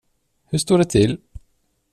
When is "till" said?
0.89-1.19